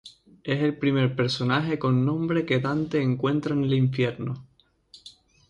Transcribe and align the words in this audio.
Es 0.43 0.59
el 0.63 0.75
primer 0.79 1.15
personaje 1.15 1.77
con 1.77 2.03
nombre 2.07 2.43
que 2.43 2.57
Dante 2.59 3.03
encuentra 3.03 3.53
en 3.53 3.65
el 3.65 3.75
infierno. 3.75 4.47